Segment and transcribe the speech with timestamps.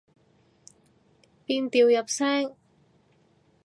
[1.45, 2.55] 變調入聲